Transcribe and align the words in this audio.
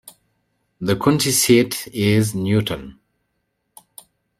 The 0.79 0.95
county 0.97 1.29
seat 1.29 1.87
is 1.93 2.33
Newton. 2.33 2.97